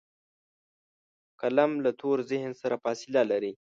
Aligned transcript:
قلم 1.41 1.71
له 1.83 1.91
تور 1.99 2.17
ذهن 2.31 2.51
سره 2.61 2.75
فاصله 2.83 3.21
لري 3.31 3.51